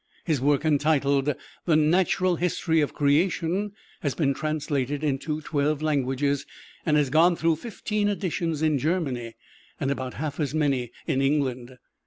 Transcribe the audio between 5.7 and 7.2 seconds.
languages, and has